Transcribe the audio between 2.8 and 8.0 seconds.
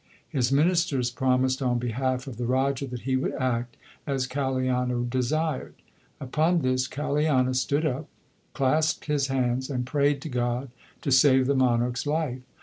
that he would act as Kaliana desired. Upon this Kaliana stood